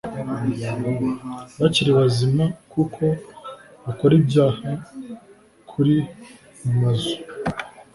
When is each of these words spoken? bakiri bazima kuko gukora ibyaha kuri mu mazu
bakiri 1.59 1.91
bazima 1.99 2.45
kuko 2.71 3.03
gukora 3.85 4.13
ibyaha 4.21 4.69
kuri 5.69 5.95
mu 6.63 6.71
mazu 6.81 7.15